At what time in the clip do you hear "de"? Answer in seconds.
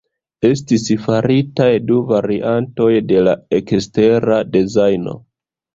3.13-3.23